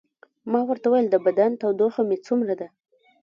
[0.51, 2.67] ما ورته وویل: د بدن تودوخه مې څومره ده؟